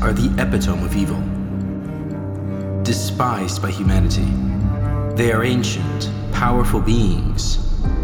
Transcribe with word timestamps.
Are 0.00 0.12
the 0.12 0.32
epitome 0.40 0.84
of 0.84 0.94
evil. 0.94 1.20
Despised 2.84 3.60
by 3.60 3.72
humanity, 3.72 4.28
they 5.16 5.32
are 5.32 5.42
ancient, 5.42 6.08
powerful 6.32 6.80
beings, 6.80 7.58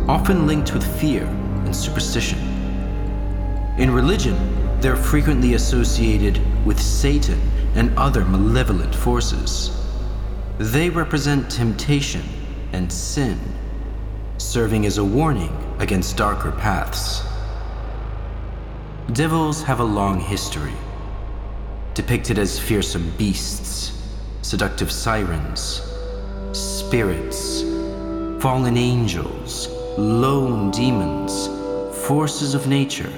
often 0.08 0.44
linked 0.44 0.74
with 0.74 0.84
fear 1.00 1.24
and 1.64 1.74
superstition. 1.74 2.40
In 3.78 3.92
religion, 3.92 4.36
they're 4.80 4.96
frequently 4.96 5.54
associated 5.54 6.40
with 6.66 6.80
Satan 6.80 7.40
and 7.76 7.96
other 7.96 8.24
malevolent 8.24 8.92
forces. 8.92 9.70
They 10.58 10.90
represent 10.90 11.48
temptation 11.48 12.22
and 12.72 12.92
sin, 12.92 13.38
serving 14.38 14.84
as 14.84 14.98
a 14.98 15.04
warning 15.04 15.56
against 15.78 16.16
darker 16.16 16.50
paths. 16.50 17.22
Devils 19.12 19.62
have 19.62 19.78
a 19.78 19.84
long 19.84 20.18
history, 20.18 20.74
depicted 21.94 22.38
as 22.38 22.58
fearsome 22.58 23.08
beasts, 23.16 24.02
seductive 24.42 24.90
sirens, 24.90 25.80
spirits, 26.52 27.62
fallen 28.42 28.76
angels, 28.76 29.68
lone 29.96 30.72
demons, 30.72 31.46
forces 32.06 32.54
of 32.54 32.66
nature, 32.66 33.12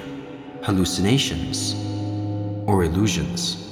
hallucinations, 0.61 1.73
or 2.67 2.83
illusions. 2.83 3.63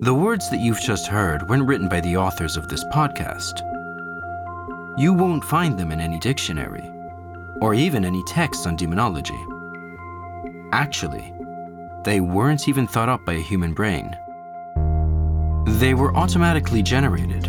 The 0.00 0.14
words 0.14 0.50
that 0.50 0.60
you've 0.60 0.80
just 0.80 1.06
heard 1.06 1.48
weren't 1.48 1.66
written 1.66 1.88
by 1.88 2.00
the 2.00 2.16
authors 2.16 2.56
of 2.56 2.68
this 2.68 2.84
podcast. 2.92 3.60
You 4.98 5.12
won't 5.12 5.44
find 5.44 5.78
them 5.78 5.92
in 5.92 6.00
any 6.00 6.18
dictionary, 6.18 6.88
or 7.60 7.74
even 7.74 8.04
any 8.04 8.22
texts 8.24 8.66
on 8.66 8.76
demonology. 8.76 9.38
Actually, 10.76 11.32
they 12.04 12.20
weren't 12.20 12.68
even 12.68 12.86
thought 12.86 13.08
up 13.08 13.24
by 13.24 13.32
a 13.32 13.40
human 13.40 13.72
brain. 13.72 14.14
They 15.80 15.94
were 15.94 16.14
automatically 16.14 16.82
generated 16.82 17.44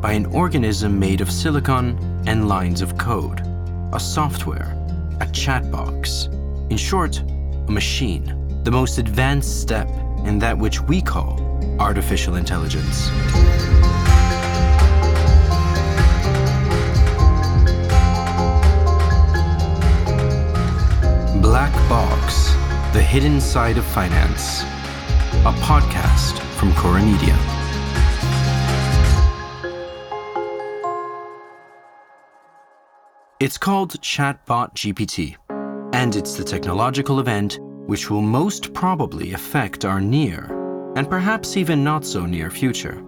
by 0.00 0.12
an 0.12 0.24
organism 0.24 0.98
made 0.98 1.20
of 1.20 1.30
silicon 1.30 1.98
and 2.26 2.48
lines 2.48 2.80
of 2.80 2.96
code, 2.96 3.42
a 3.92 4.00
software, 4.00 4.74
a 5.20 5.26
chat 5.32 5.70
box, 5.70 6.30
in 6.70 6.78
short, 6.78 7.18
a 7.20 7.70
machine, 7.70 8.24
the 8.64 8.70
most 8.70 8.96
advanced 8.96 9.60
step 9.60 9.86
in 10.24 10.38
that 10.38 10.56
which 10.56 10.80
we 10.80 11.02
call 11.02 11.38
artificial 11.78 12.36
intelligence. 12.36 13.10
Black 21.42 21.74
Box 21.90 22.51
The 22.92 23.00
Hidden 23.00 23.40
Side 23.40 23.78
of 23.78 23.86
Finance, 23.86 24.64
a 25.46 25.52
podcast 25.62 26.38
from 26.58 26.72
Chora 26.72 27.02
Media. 27.02 27.34
It's 33.40 33.56
called 33.56 33.98
Chatbot 34.02 34.74
GPT, 34.74 35.36
and 35.94 36.14
it's 36.14 36.34
the 36.34 36.44
technological 36.44 37.18
event 37.18 37.58
which 37.86 38.10
will 38.10 38.20
most 38.20 38.74
probably 38.74 39.32
affect 39.32 39.86
our 39.86 39.98
near, 39.98 40.44
and 40.94 41.08
perhaps 41.08 41.56
even 41.56 41.82
not 41.82 42.04
so 42.04 42.26
near 42.26 42.50
future. 42.50 43.02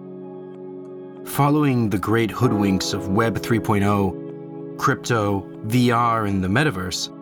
Following 1.25 1.91
the 1.91 1.99
great 1.99 2.31
hoodwinks 2.31 2.95
of 2.95 3.09
Web 3.09 3.37
3.0, 3.37 4.79
crypto, 4.79 5.41
VR, 5.67 6.27
and 6.27 6.43
the 6.43 6.47
metaverse, 6.47 7.14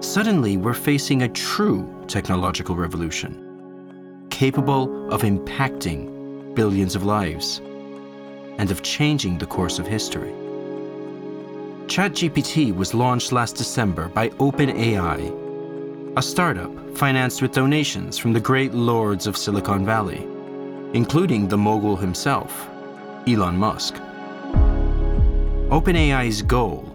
suddenly 0.00 0.56
we're 0.56 0.74
facing 0.74 1.22
a 1.22 1.28
true 1.28 1.88
technological 2.06 2.76
revolution, 2.76 4.26
capable 4.30 5.12
of 5.12 5.22
impacting 5.22 6.54
billions 6.54 6.94
of 6.94 7.04
lives 7.04 7.60
and 8.58 8.70
of 8.70 8.82
changing 8.82 9.38
the 9.38 9.46
course 9.46 9.78
of 9.78 9.86
history. 9.86 10.32
ChatGPT 11.86 12.74
was 12.74 12.94
launched 12.94 13.32
last 13.32 13.56
December 13.56 14.08
by 14.08 14.28
OpenAI, 14.30 16.16
a 16.16 16.22
startup 16.22 16.70
financed 16.96 17.42
with 17.42 17.52
donations 17.52 18.18
from 18.18 18.32
the 18.32 18.40
great 18.40 18.74
lords 18.74 19.26
of 19.26 19.36
Silicon 19.36 19.84
Valley, 19.84 20.26
including 20.94 21.48
the 21.48 21.58
mogul 21.58 21.96
himself, 21.96 22.68
Elon 23.26 23.56
Musk. 23.56 23.94
OpenAI's 25.68 26.42
goal 26.42 26.92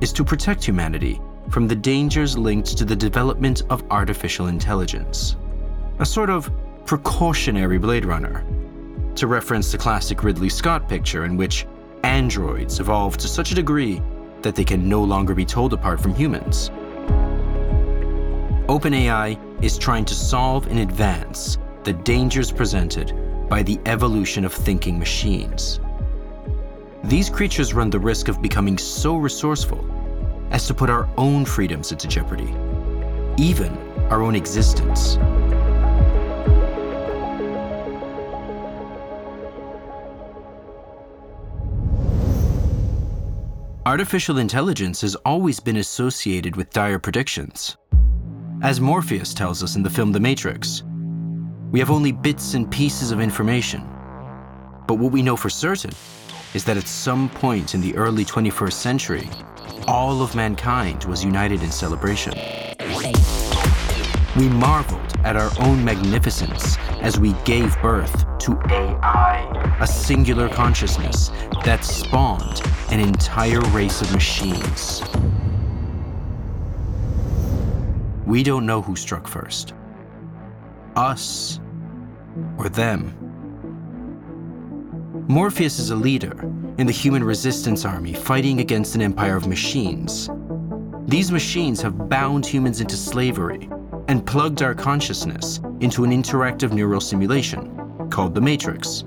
is 0.00 0.12
to 0.12 0.24
protect 0.24 0.64
humanity 0.64 1.20
from 1.50 1.66
the 1.66 1.74
dangers 1.74 2.38
linked 2.38 2.78
to 2.78 2.84
the 2.84 2.94
development 2.94 3.62
of 3.70 3.82
artificial 3.90 4.46
intelligence, 4.46 5.36
a 5.98 6.06
sort 6.06 6.30
of 6.30 6.50
precautionary 6.86 7.76
Blade 7.76 8.04
Runner, 8.04 8.44
to 9.16 9.26
reference 9.26 9.72
the 9.72 9.78
classic 9.78 10.22
Ridley 10.22 10.48
Scott 10.48 10.88
picture 10.88 11.24
in 11.24 11.36
which 11.36 11.66
androids 12.04 12.78
evolve 12.78 13.16
to 13.18 13.28
such 13.28 13.50
a 13.50 13.54
degree 13.56 14.00
that 14.42 14.54
they 14.54 14.64
can 14.64 14.88
no 14.88 15.02
longer 15.02 15.34
be 15.34 15.44
told 15.44 15.72
apart 15.72 16.00
from 16.00 16.14
humans. 16.14 16.70
OpenAI 18.68 19.36
is 19.62 19.76
trying 19.76 20.04
to 20.04 20.14
solve 20.14 20.68
in 20.68 20.78
advance 20.78 21.58
the 21.82 21.92
dangers 21.92 22.52
presented 22.52 23.12
by 23.48 23.64
the 23.64 23.80
evolution 23.86 24.44
of 24.44 24.54
thinking 24.54 24.96
machines. 24.98 25.80
These 27.02 27.28
creatures 27.28 27.74
run 27.74 27.90
the 27.90 27.98
risk 27.98 28.28
of 28.28 28.40
becoming 28.40 28.78
so 28.78 29.16
resourceful 29.16 29.84
as 30.50 30.66
to 30.66 30.74
put 30.74 30.90
our 30.90 31.08
own 31.16 31.44
freedoms 31.44 31.92
into 31.92 32.08
jeopardy, 32.08 32.54
even 33.36 33.76
our 34.10 34.22
own 34.22 34.34
existence. 34.34 35.18
Artificial 43.86 44.38
intelligence 44.38 45.00
has 45.00 45.16
always 45.24 45.58
been 45.58 45.78
associated 45.78 46.54
with 46.54 46.70
dire 46.70 46.98
predictions. 46.98 47.76
As 48.62 48.80
Morpheus 48.80 49.32
tells 49.32 49.62
us 49.62 49.74
in 49.74 49.82
the 49.82 49.90
film 49.90 50.12
The 50.12 50.20
Matrix, 50.20 50.82
we 51.72 51.78
have 51.78 51.90
only 51.90 52.12
bits 52.12 52.54
and 52.54 52.70
pieces 52.70 53.10
of 53.10 53.20
information. 53.20 53.80
But 54.86 54.98
what 54.98 55.12
we 55.12 55.22
know 55.22 55.36
for 55.36 55.48
certain 55.48 55.92
is 56.54 56.64
that 56.64 56.76
at 56.76 56.86
some 56.86 57.28
point 57.28 57.74
in 57.74 57.80
the 57.80 57.96
early 57.96 58.24
21st 58.24 58.72
century, 58.72 59.28
all 59.86 60.22
of 60.22 60.34
mankind 60.34 61.04
was 61.04 61.24
united 61.24 61.62
in 61.62 61.70
celebration. 61.70 62.32
We 64.36 64.48
marveled 64.48 65.12
at 65.24 65.36
our 65.36 65.50
own 65.60 65.84
magnificence 65.84 66.76
as 67.00 67.18
we 67.18 67.32
gave 67.44 67.80
birth 67.82 68.24
to 68.40 68.58
AI, 68.70 69.76
a 69.80 69.86
singular 69.86 70.48
consciousness 70.48 71.30
that 71.64 71.84
spawned 71.84 72.62
an 72.90 73.00
entire 73.00 73.60
race 73.72 74.00
of 74.02 74.12
machines. 74.12 75.02
We 78.26 78.42
don't 78.42 78.66
know 78.66 78.82
who 78.82 78.96
struck 78.96 79.26
first 79.26 79.74
us 80.96 81.60
or 82.58 82.68
them. 82.68 83.29
Morpheus 85.30 85.78
is 85.78 85.90
a 85.90 85.94
leader 85.94 86.40
in 86.78 86.88
the 86.88 86.92
human 86.92 87.22
resistance 87.22 87.84
army 87.84 88.14
fighting 88.14 88.58
against 88.58 88.96
an 88.96 89.00
empire 89.00 89.36
of 89.36 89.46
machines. 89.46 90.28
These 91.06 91.30
machines 91.30 91.80
have 91.82 92.08
bound 92.08 92.44
humans 92.44 92.80
into 92.80 92.96
slavery 92.96 93.70
and 94.08 94.26
plugged 94.26 94.60
our 94.60 94.74
consciousness 94.74 95.60
into 95.78 96.02
an 96.02 96.10
interactive 96.10 96.72
neural 96.72 97.00
simulation 97.00 98.08
called 98.10 98.34
the 98.34 98.40
Matrix. 98.40 99.04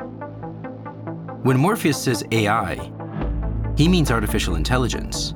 When 1.41 1.57
Morpheus 1.57 2.01
says 2.01 2.23
AI, 2.31 2.75
he 3.75 3.89
means 3.89 4.09
artificial 4.09 4.55
intelligence. 4.55 5.33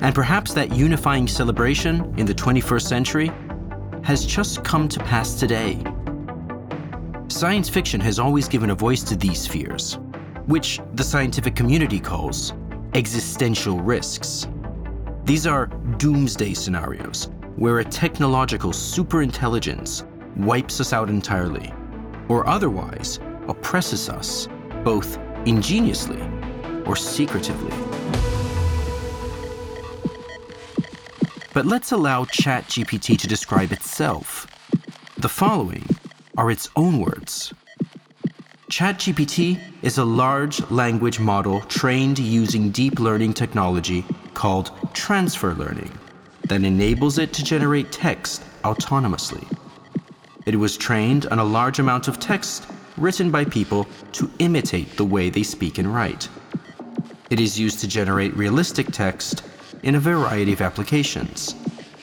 And 0.00 0.14
perhaps 0.14 0.54
that 0.54 0.72
unifying 0.72 1.26
celebration 1.26 2.14
in 2.16 2.24
the 2.24 2.34
21st 2.34 2.86
century 2.86 3.32
has 4.04 4.24
just 4.24 4.62
come 4.62 4.88
to 4.90 5.00
pass 5.00 5.34
today. 5.34 5.82
Science 7.26 7.68
fiction 7.68 8.00
has 8.00 8.20
always 8.20 8.46
given 8.46 8.70
a 8.70 8.76
voice 8.76 9.02
to 9.02 9.16
these 9.16 9.44
fears, 9.44 9.98
which 10.46 10.80
the 10.94 11.04
scientific 11.04 11.54
community 11.54 12.00
calls 12.00 12.52
existential 12.94 13.80
risks. 13.80 14.48
These 15.24 15.46
are 15.46 15.66
doomsday 15.98 16.54
scenarios 16.54 17.30
where 17.56 17.80
a 17.80 17.84
technological 17.84 18.70
superintelligence 18.70 20.04
wipes 20.36 20.80
us 20.80 20.92
out 20.92 21.08
entirely, 21.10 21.72
or 22.28 22.46
otherwise 22.48 23.18
oppresses 23.48 24.08
us, 24.08 24.48
both 24.82 25.18
ingeniously 25.44 26.22
or 26.86 26.96
secretively. 26.96 27.72
But 31.52 31.66
let's 31.66 31.92
allow 31.92 32.24
ChatGPT 32.24 33.18
to 33.18 33.26
describe 33.26 33.72
itself. 33.72 34.46
The 35.18 35.28
following 35.28 35.84
are 36.36 36.50
its 36.50 36.68
own 36.76 37.00
words. 37.00 37.52
ChatGPT 38.70 39.60
is 39.82 39.98
a 39.98 40.04
large 40.04 40.60
language 40.70 41.18
model 41.18 41.60
trained 41.62 42.20
using 42.20 42.70
deep 42.70 43.00
learning 43.00 43.34
technology 43.34 44.04
called 44.32 44.70
transfer 44.94 45.54
learning 45.54 45.90
that 46.44 46.62
enables 46.62 47.18
it 47.18 47.32
to 47.32 47.42
generate 47.42 47.90
text 47.90 48.44
autonomously. 48.62 49.44
It 50.46 50.54
was 50.54 50.76
trained 50.76 51.26
on 51.32 51.40
a 51.40 51.44
large 51.44 51.80
amount 51.80 52.06
of 52.06 52.20
text 52.20 52.68
written 52.96 53.32
by 53.32 53.44
people 53.44 53.88
to 54.12 54.30
imitate 54.38 54.96
the 54.96 55.04
way 55.04 55.30
they 55.30 55.42
speak 55.42 55.78
and 55.78 55.92
write. 55.92 56.28
It 57.28 57.40
is 57.40 57.58
used 57.58 57.80
to 57.80 57.88
generate 57.88 58.36
realistic 58.36 58.92
text 58.92 59.42
in 59.82 59.96
a 59.96 60.00
variety 60.00 60.52
of 60.52 60.60
applications, 60.60 61.56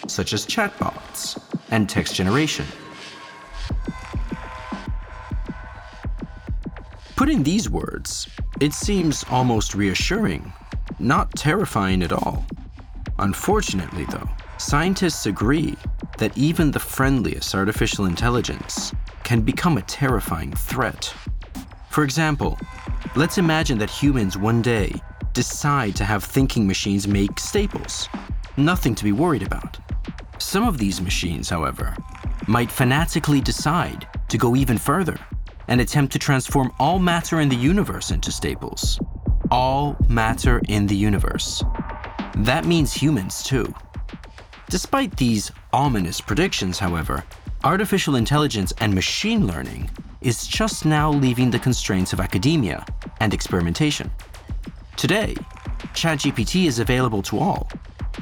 such 0.07 0.33
as 0.33 0.45
chatbots 0.45 1.41
and 1.71 1.89
text 1.89 2.13
generation. 2.13 2.65
Put 7.17 7.29
in 7.29 7.41
these 7.41 7.67
words, 7.67 8.29
it 8.61 8.73
seems 8.73 9.25
almost 9.31 9.73
reassuring, 9.73 10.53
not 10.99 11.31
terrifying 11.35 12.03
at 12.03 12.11
all. 12.11 12.45
Unfortunately, 13.17 14.05
though, 14.11 14.29
scientists 14.59 15.25
agree 15.25 15.75
that 16.19 16.37
even 16.37 16.69
the 16.69 16.79
friendliest 16.79 17.55
artificial 17.55 18.05
intelligence 18.05 18.93
can 19.23 19.41
become 19.41 19.79
a 19.79 19.81
terrifying 19.81 20.53
threat. 20.53 21.11
For 21.89 22.03
example, 22.03 22.55
let's 23.15 23.39
imagine 23.39 23.79
that 23.79 23.89
humans 23.89 24.37
one 24.37 24.61
day 24.61 24.93
decide 25.33 25.95
to 25.95 26.05
have 26.05 26.23
thinking 26.23 26.67
machines 26.67 27.07
make 27.07 27.39
staples. 27.39 28.09
Nothing 28.57 28.93
to 28.93 29.03
be 29.03 29.11
worried 29.11 29.41
about. 29.41 29.79
Some 30.37 30.67
of 30.67 30.77
these 30.77 31.01
machines, 31.01 31.49
however, 31.49 31.95
might 32.47 32.71
fanatically 32.71 33.41
decide 33.41 34.07
to 34.29 34.37
go 34.37 34.55
even 34.55 34.77
further 34.77 35.17
and 35.67 35.81
attempt 35.81 36.13
to 36.13 36.19
transform 36.19 36.71
all 36.79 36.99
matter 36.99 37.39
in 37.39 37.49
the 37.49 37.55
universe 37.55 38.11
into 38.11 38.31
staples. 38.31 38.99
All 39.51 39.95
matter 40.09 40.61
in 40.67 40.87
the 40.87 40.95
universe. 40.95 41.63
That 42.35 42.65
means 42.65 42.93
humans, 42.93 43.43
too. 43.43 43.73
Despite 44.69 45.15
these 45.17 45.51
ominous 45.73 46.19
predictions, 46.19 46.79
however, 46.79 47.23
artificial 47.63 48.15
intelligence 48.15 48.73
and 48.79 48.93
machine 48.93 49.47
learning 49.47 49.89
is 50.21 50.47
just 50.47 50.85
now 50.85 51.11
leaving 51.11 51.51
the 51.51 51.59
constraints 51.59 52.13
of 52.13 52.19
academia 52.19 52.85
and 53.19 53.33
experimentation. 53.33 54.11
Today, 54.97 55.35
ChatGPT 55.93 56.65
is 56.65 56.79
available 56.79 57.21
to 57.23 57.39
all. 57.39 57.69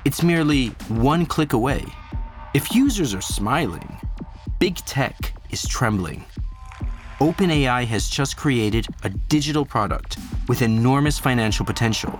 It's 0.04 0.22
merely 0.22 0.68
one 0.88 1.26
click 1.26 1.54
away. 1.54 1.84
If 2.54 2.74
users 2.76 3.14
are 3.14 3.22
smiling, 3.22 4.00
big 4.60 4.76
tech 4.78 5.34
is 5.50 5.68
trembling. 5.68 6.26
OpenAI 7.20 7.86
has 7.86 8.10
just 8.10 8.36
created 8.36 8.86
a 9.04 9.10
digital 9.10 9.66
product 9.66 10.18
with 10.50 10.62
enormous 10.62 11.18
financial 11.18 11.66
potential, 11.66 12.20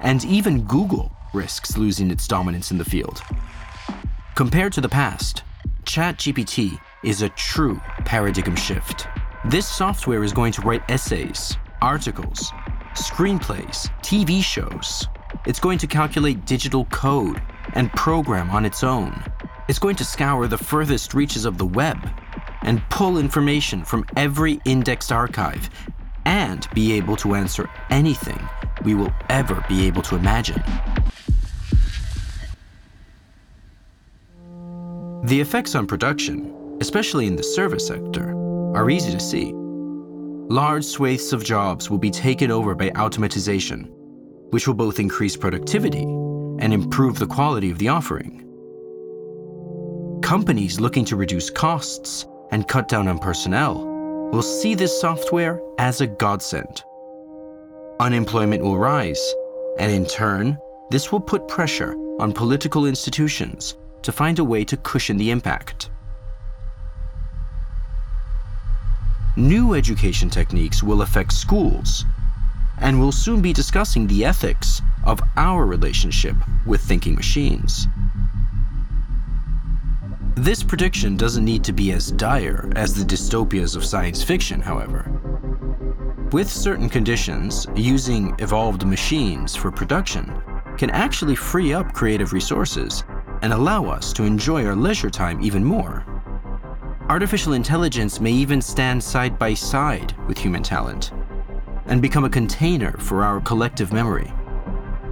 and 0.00 0.22
even 0.26 0.64
Google 0.64 1.10
risks 1.32 1.78
losing 1.78 2.10
its 2.10 2.28
dominance 2.28 2.70
in 2.70 2.76
the 2.76 2.84
field. 2.84 3.22
Compared 4.34 4.74
to 4.74 4.82
the 4.82 4.88
past, 4.88 5.44
ChatGPT 5.84 6.78
is 7.02 7.22
a 7.22 7.30
true 7.30 7.80
paradigm 8.04 8.54
shift. 8.54 9.06
This 9.46 9.66
software 9.66 10.22
is 10.22 10.34
going 10.34 10.52
to 10.52 10.60
write 10.60 10.82
essays, 10.90 11.56
articles, 11.80 12.52
screenplays, 12.92 13.88
TV 14.02 14.42
shows. 14.42 15.06
It's 15.46 15.60
going 15.60 15.78
to 15.78 15.86
calculate 15.86 16.44
digital 16.44 16.84
code 16.86 17.40
and 17.72 17.90
program 17.92 18.50
on 18.50 18.66
its 18.66 18.84
own. 18.84 19.24
It's 19.68 19.78
going 19.78 19.96
to 19.96 20.04
scour 20.04 20.46
the 20.48 20.58
furthest 20.58 21.14
reaches 21.14 21.46
of 21.46 21.56
the 21.56 21.66
web 21.66 21.98
and 22.62 22.82
pull 22.90 23.18
information 23.18 23.84
from 23.84 24.04
every 24.16 24.60
indexed 24.64 25.12
archive 25.12 25.70
and 26.24 26.68
be 26.74 26.92
able 26.92 27.16
to 27.16 27.34
answer 27.34 27.68
anything 27.90 28.38
we 28.84 28.94
will 28.94 29.12
ever 29.30 29.64
be 29.68 29.86
able 29.86 30.02
to 30.02 30.16
imagine. 30.16 30.62
The 35.24 35.40
effects 35.40 35.74
on 35.74 35.86
production, 35.86 36.76
especially 36.80 37.26
in 37.26 37.36
the 37.36 37.42
service 37.42 37.86
sector, 37.86 38.30
are 38.74 38.90
easy 38.90 39.10
to 39.12 39.20
see 39.20 39.52
large 40.50 40.84
swathes 40.84 41.32
of 41.34 41.44
jobs 41.44 41.90
will 41.90 41.98
be 41.98 42.10
taken 42.10 42.50
over 42.50 42.74
by 42.74 42.88
automatization, 42.90 43.90
which 44.50 44.66
will 44.66 44.74
both 44.74 44.98
increase 44.98 45.36
productivity 45.36 46.04
and 46.04 46.72
improve 46.72 47.18
the 47.18 47.26
quality 47.26 47.70
of 47.70 47.78
the 47.78 47.88
offering. 47.88 48.44
Companies 50.22 50.80
looking 50.80 51.04
to 51.04 51.16
reduce 51.16 51.50
costs 51.50 52.26
and 52.50 52.68
cut 52.68 52.88
down 52.88 53.08
on 53.08 53.18
personnel 53.18 53.84
will 54.32 54.42
see 54.42 54.74
this 54.74 55.00
software 55.00 55.60
as 55.78 56.00
a 56.00 56.06
godsend. 56.06 56.84
Unemployment 58.00 58.62
will 58.62 58.78
rise, 58.78 59.34
and 59.78 59.90
in 59.90 60.06
turn, 60.06 60.58
this 60.90 61.10
will 61.10 61.20
put 61.20 61.48
pressure 61.48 61.94
on 62.20 62.32
political 62.32 62.86
institutions 62.86 63.76
to 64.02 64.12
find 64.12 64.38
a 64.38 64.44
way 64.44 64.64
to 64.64 64.76
cushion 64.78 65.16
the 65.16 65.30
impact. 65.30 65.90
new 69.38 69.74
education 69.74 70.28
techniques 70.28 70.82
will 70.82 71.02
affect 71.02 71.32
schools, 71.32 72.04
and 72.80 72.98
we'll 72.98 73.12
soon 73.12 73.40
be 73.40 73.52
discussing 73.52 74.06
the 74.06 74.24
ethics 74.24 74.82
of 75.04 75.20
our 75.36 75.64
relationship 75.64 76.34
with 76.66 76.80
thinking 76.80 77.14
machines. 77.14 77.86
This 80.38 80.62
prediction 80.62 81.16
doesn't 81.16 81.44
need 81.44 81.64
to 81.64 81.72
be 81.72 81.90
as 81.90 82.12
dire 82.12 82.70
as 82.76 82.94
the 82.94 83.04
dystopias 83.04 83.74
of 83.74 83.84
science 83.84 84.22
fiction, 84.22 84.60
however. 84.60 85.10
With 86.30 86.48
certain 86.48 86.88
conditions, 86.88 87.66
using 87.74 88.36
evolved 88.38 88.86
machines 88.86 89.56
for 89.56 89.72
production 89.72 90.32
can 90.76 90.90
actually 90.90 91.34
free 91.34 91.72
up 91.72 91.92
creative 91.92 92.32
resources 92.32 93.02
and 93.42 93.52
allow 93.52 93.86
us 93.86 94.12
to 94.12 94.22
enjoy 94.22 94.64
our 94.64 94.76
leisure 94.76 95.10
time 95.10 95.42
even 95.42 95.64
more. 95.64 96.06
Artificial 97.08 97.54
intelligence 97.54 98.20
may 98.20 98.30
even 98.30 98.62
stand 98.62 99.02
side 99.02 99.40
by 99.40 99.54
side 99.54 100.14
with 100.28 100.38
human 100.38 100.62
talent 100.62 101.10
and 101.86 102.00
become 102.00 102.24
a 102.24 102.30
container 102.30 102.92
for 102.98 103.24
our 103.24 103.40
collective 103.40 103.92
memory. 103.92 104.32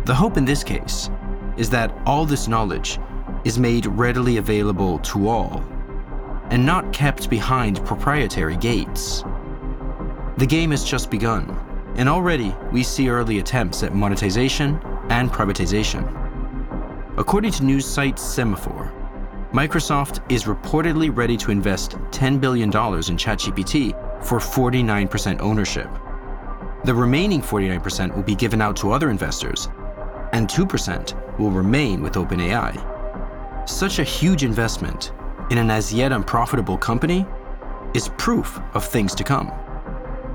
The 0.05 0.15
hope 0.15 0.37
in 0.37 0.45
this 0.45 0.63
case 0.63 1.11
is 1.57 1.69
that 1.71 1.93
all 2.07 2.27
this 2.27 2.47
knowledge 2.47 3.01
is 3.47 3.61
made 3.61 3.87
readily 3.87 4.39
available 4.39 4.99
to 4.99 5.29
all 5.29 5.65
and 6.51 6.67
not 6.67 6.93
kept 6.93 7.31
behind 7.31 7.85
proprietary 7.87 8.57
gates. 8.57 9.23
The 10.37 10.47
game 10.47 10.73
has 10.73 10.85
just 10.85 11.13
begun, 11.13 11.49
and 11.95 12.09
already 12.09 12.53
we 12.73 12.83
see 12.83 13.09
early 13.09 13.39
attempts 13.39 13.85
at 13.85 13.95
monetization 13.95 14.81
and 15.11 15.31
privatization. 15.31 16.05
According 17.19 17.53
to 17.53 17.65
news 17.65 17.87
site 17.87 18.17
Semafor, 18.17 18.93
Microsoft 19.53 20.29
is 20.31 20.45
reportedly 20.45 21.17
ready 21.17 21.37
to 21.37 21.53
invest 21.53 21.93
$10 22.11 22.41
billion 22.41 22.69
in 22.69 22.73
ChatGPT 22.73 24.25
for 24.25 24.41
49% 24.41 25.41
ownership. 25.41 25.89
The 26.85 26.95
remaining 26.95 27.43
49% 27.43 28.13
will 28.13 28.25
be 28.25 28.35
given 28.35 28.61
out 28.61 28.77
to 28.79 28.91
other 28.91 29.09
investors, 29.09 29.69
and 30.33 30.49
2% 30.49 31.39
will 31.39 31.53
remain 31.53 32.03
with 32.03 32.15
OpenAI. 32.15 32.96
Such 33.67 33.99
a 33.99 34.05
huge 34.05 34.45
investment 34.45 35.11
in 35.51 35.59
an 35.59 35.71
as 35.73 35.93
yet 35.93 36.13
unprofitable 36.13 36.79
company 36.79 37.27
is 37.95 38.11
proof 38.17 38.61
of 38.75 38.85
things 38.85 39.13
to 39.17 39.25
come. 39.25 39.49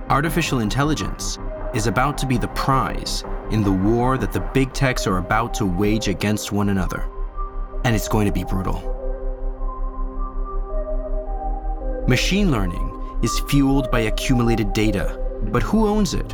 Artificial 0.09 0.59
intelligence 0.59 1.39
is 1.73 1.87
about 1.87 2.17
to 2.17 2.25
be 2.25 2.37
the 2.37 2.49
prize 2.49 3.23
in 3.49 3.63
the 3.63 3.71
war 3.71 4.17
that 4.17 4.33
the 4.33 4.41
big 4.53 4.73
techs 4.73 5.07
are 5.07 5.17
about 5.17 5.53
to 5.53 5.65
wage 5.65 6.09
against 6.09 6.51
one 6.51 6.67
another. 6.67 7.09
And 7.85 7.95
it's 7.95 8.09
going 8.09 8.25
to 8.25 8.33
be 8.33 8.43
brutal. 8.43 8.81
Machine 12.09 12.51
learning 12.51 13.19
is 13.23 13.39
fueled 13.47 13.89
by 13.91 14.01
accumulated 14.01 14.73
data, 14.73 15.17
but 15.53 15.63
who 15.63 15.87
owns 15.87 16.13
it? 16.13 16.33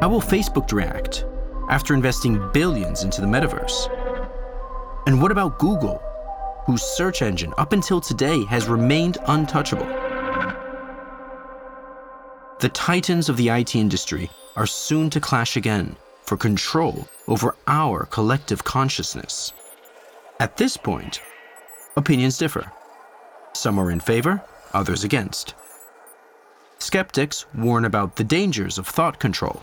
How 0.00 0.08
will 0.08 0.20
Facebook 0.20 0.70
react 0.70 1.24
after 1.68 1.92
investing 1.92 2.40
billions 2.52 3.02
into 3.02 3.20
the 3.20 3.26
metaverse? 3.26 3.88
And 5.08 5.20
what 5.20 5.32
about 5.32 5.58
Google, 5.58 6.00
whose 6.70 6.82
search 6.82 7.20
engine 7.20 7.52
up 7.58 7.72
until 7.72 8.00
today 8.00 8.44
has 8.44 8.68
remained 8.68 9.18
untouchable? 9.26 9.86
The 12.60 12.70
titans 12.72 13.28
of 13.28 13.36
the 13.36 13.48
IT 13.48 13.74
industry 13.74 14.30
are 14.54 14.68
soon 14.68 15.10
to 15.10 15.20
clash 15.20 15.56
again 15.56 15.96
for 16.22 16.36
control 16.36 17.08
over 17.26 17.56
our 17.66 18.04
collective 18.06 18.62
consciousness. 18.62 19.52
At 20.38 20.58
this 20.58 20.76
point, 20.76 21.20
opinions 21.96 22.38
differ. 22.38 22.70
Some 23.52 23.76
are 23.76 23.90
in 23.90 23.98
favor, 23.98 24.40
others 24.72 25.02
against. 25.02 25.54
Skeptics 26.78 27.46
warn 27.52 27.84
about 27.84 28.14
the 28.14 28.22
dangers 28.22 28.78
of 28.78 28.86
thought 28.86 29.18
control. 29.18 29.60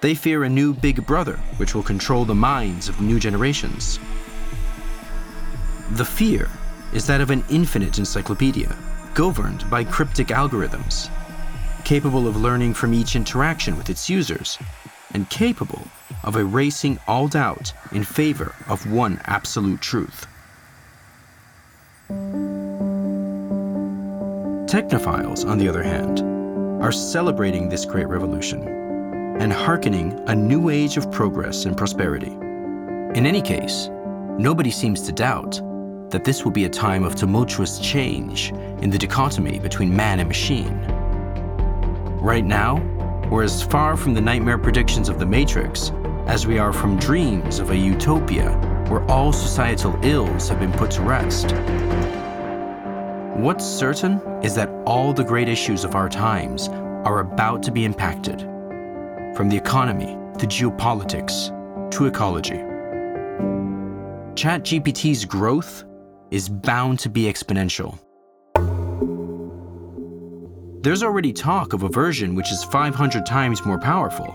They 0.00 0.16
fear 0.16 0.42
a 0.42 0.48
new 0.48 0.74
big 0.74 1.06
brother 1.06 1.36
which 1.56 1.72
will 1.72 1.84
control 1.84 2.24
the 2.24 2.34
minds 2.34 2.88
of 2.88 3.00
new 3.00 3.20
generations. 3.20 4.00
The 5.92 6.04
fear 6.04 6.48
is 6.92 7.06
that 7.06 7.20
of 7.20 7.30
an 7.30 7.44
infinite 7.50 7.98
encyclopedia, 7.98 8.74
governed 9.14 9.68
by 9.70 9.84
cryptic 9.84 10.28
algorithms, 10.28 11.10
capable 11.84 12.26
of 12.26 12.36
learning 12.36 12.74
from 12.74 12.94
each 12.94 13.14
interaction 13.16 13.76
with 13.76 13.90
its 13.90 14.08
users, 14.08 14.58
and 15.12 15.28
capable 15.30 15.86
of 16.24 16.36
erasing 16.36 16.98
all 17.06 17.28
doubt 17.28 17.72
in 17.92 18.02
favor 18.02 18.54
of 18.68 18.90
one 18.90 19.20
absolute 19.26 19.80
truth. 19.80 20.26
Technophiles, 24.66 25.46
on 25.48 25.58
the 25.58 25.68
other 25.68 25.82
hand, 25.82 26.20
are 26.82 26.90
celebrating 26.90 27.68
this 27.68 27.84
great 27.84 28.08
revolution 28.08 28.66
and 29.40 29.52
hearkening 29.52 30.18
a 30.28 30.34
new 30.34 30.70
age 30.70 30.96
of 30.96 31.10
progress 31.12 31.64
and 31.64 31.76
prosperity. 31.76 32.32
In 33.16 33.26
any 33.26 33.42
case, 33.42 33.88
nobody 34.38 34.70
seems 34.70 35.02
to 35.02 35.12
doubt 35.12 35.60
that 36.14 36.22
this 36.22 36.44
will 36.44 36.52
be 36.52 36.64
a 36.64 36.68
time 36.68 37.02
of 37.02 37.16
tumultuous 37.16 37.80
change 37.80 38.52
in 38.82 38.88
the 38.88 38.96
dichotomy 38.96 39.58
between 39.58 39.94
man 39.94 40.20
and 40.20 40.28
machine. 40.28 40.78
Right 42.20 42.44
now, 42.44 42.76
we're 43.28 43.42
as 43.42 43.64
far 43.64 43.96
from 43.96 44.14
the 44.14 44.20
nightmare 44.20 44.56
predictions 44.56 45.08
of 45.08 45.18
the 45.18 45.26
Matrix 45.26 45.90
as 46.28 46.46
we 46.46 46.56
are 46.56 46.72
from 46.72 47.00
dreams 47.00 47.58
of 47.58 47.70
a 47.70 47.76
utopia 47.76 48.52
where 48.88 49.02
all 49.10 49.32
societal 49.32 49.98
ills 50.04 50.48
have 50.48 50.60
been 50.60 50.70
put 50.74 50.92
to 50.92 51.02
rest. 51.02 51.50
What's 53.36 53.64
certain 53.66 54.20
is 54.40 54.54
that 54.54 54.70
all 54.86 55.12
the 55.12 55.24
great 55.24 55.48
issues 55.48 55.82
of 55.82 55.96
our 55.96 56.08
times 56.08 56.68
are 56.68 57.18
about 57.18 57.60
to 57.64 57.72
be 57.72 57.84
impacted, 57.84 58.42
from 59.34 59.48
the 59.48 59.56
economy 59.56 60.16
to 60.38 60.46
geopolitics 60.46 61.50
to 61.90 62.06
ecology. 62.06 62.60
ChatGPT's 64.36 65.24
growth 65.24 65.84
is 66.34 66.48
bound 66.48 66.98
to 66.98 67.08
be 67.08 67.32
exponential. 67.32 67.96
There's 70.82 71.04
already 71.04 71.32
talk 71.32 71.72
of 71.72 71.84
a 71.84 71.88
version 71.88 72.34
which 72.34 72.50
is 72.50 72.64
500 72.64 73.24
times 73.24 73.64
more 73.64 73.78
powerful, 73.78 74.34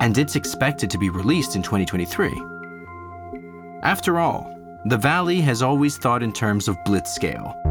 and 0.00 0.16
it's 0.16 0.36
expected 0.36 0.88
to 0.88 0.96
be 0.96 1.10
released 1.10 1.54
in 1.54 1.62
2023. 1.62 2.30
After 3.82 4.18
all, 4.18 4.58
the 4.86 4.96
Valley 4.96 5.42
has 5.42 5.60
always 5.60 5.98
thought 5.98 6.22
in 6.22 6.32
terms 6.32 6.66
of 6.66 6.78
blitzscale. 6.86 7.62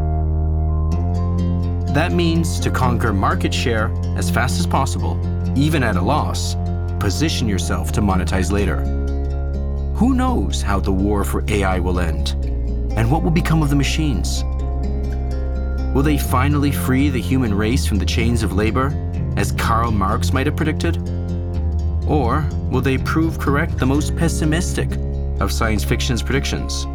That 1.96 2.12
means 2.12 2.60
to 2.60 2.70
conquer 2.70 3.12
market 3.12 3.56
share 3.56 3.92
as 4.18 4.30
fast 4.30 4.60
as 4.60 4.68
possible, 4.68 5.20
even 5.58 5.82
at 5.82 5.96
a 5.96 6.02
loss, 6.02 6.56
position 7.00 7.48
yourself 7.48 7.92
to 7.94 8.02
monetize 8.02 8.52
later. 8.52 8.82
Who 9.96 10.14
knows 10.14 10.62
how 10.62 10.80
the 10.80 10.92
war 10.92 11.24
for 11.24 11.44
AI 11.48 11.80
will 11.80 12.00
end? 12.00 12.51
And 12.98 13.10
what 13.10 13.24
will 13.24 13.32
become 13.32 13.64
of 13.64 13.70
the 13.70 13.76
machines? 13.76 14.44
Will 15.94 16.04
they 16.04 16.18
finally 16.18 16.72
free 16.72 17.10
the 17.10 17.22
human 17.22 17.54
race 17.54 17.86
from 17.86 17.98
the 17.98 18.06
chains 18.06 18.44
of 18.44 18.54
labor, 18.54 18.94
as 19.38 19.52
Karl 19.52 19.92
Marx 19.92 20.34
might 20.34 20.46
have 20.46 20.56
predicted? 20.56 20.98
Or 22.08 22.48
will 22.70 22.82
they 22.82 22.98
prove 22.98 23.40
correct 23.40 23.78
the 23.78 23.86
most 23.86 24.16
pessimistic 24.16 24.90
of 25.40 25.52
science 25.52 25.84
fiction's 25.84 26.22
predictions? 26.22 26.86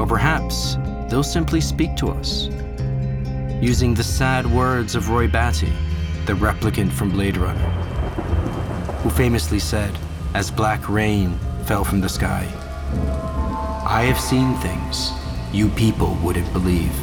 Or 0.00 0.06
perhaps 0.06 0.76
they'll 1.08 1.22
simply 1.22 1.60
speak 1.60 1.96
to 1.96 2.10
us, 2.10 2.48
using 3.60 3.94
the 3.94 4.04
sad 4.04 4.46
words 4.46 4.94
of 4.94 5.10
Roy 5.10 5.28
Batty, 5.28 5.72
the 6.26 6.34
replicant 6.34 6.90
from 6.92 7.10
Blade 7.10 7.36
Runner, 7.36 7.70
who 9.02 9.10
famously 9.10 9.58
said, 9.58 9.96
as 10.34 10.50
black 10.50 10.88
rain 10.88 11.38
fell 11.64 11.84
from 11.84 12.00
the 12.00 12.08
sky, 12.08 12.46
I 13.92 14.04
have 14.04 14.18
seen 14.18 14.54
things 14.54 15.12
you 15.52 15.68
people 15.68 16.16
wouldn't 16.22 16.50
believe. 16.54 16.96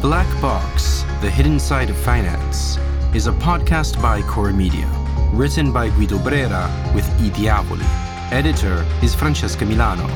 Black 0.00 0.26
Box 0.40 1.02
The 1.20 1.30
Hidden 1.30 1.60
Side 1.60 1.90
of 1.90 1.96
Finance 1.98 2.78
is 3.14 3.26
a 3.26 3.32
podcast 3.32 4.00
by 4.00 4.22
Chora 4.22 4.56
Media, 4.56 4.88
written 5.34 5.70
by 5.70 5.90
Guido 5.90 6.18
Brera 6.18 6.70
with 6.94 7.06
I 7.20 7.28
Diavoli. 7.32 7.84
Editor 8.32 8.82
is 9.02 9.14
Francesca 9.14 9.66
Milano. 9.66 10.08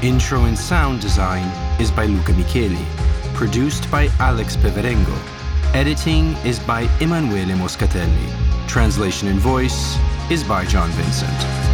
Intro 0.00 0.44
and 0.44 0.56
sound 0.56 1.00
design 1.00 1.48
is 1.80 1.90
by 1.90 2.04
Luca 2.06 2.34
Micheli. 2.34 2.86
Produced 3.34 3.90
by 3.90 4.08
Alex 4.20 4.56
Peverengo. 4.56 5.37
Editing 5.74 6.32
is 6.46 6.58
by 6.58 6.88
Emanuele 6.98 7.54
Moscatelli. 7.54 8.66
Translation 8.66 9.28
and 9.28 9.38
voice 9.38 9.98
is 10.30 10.42
by 10.42 10.64
John 10.64 10.88
Vincent. 10.92 11.67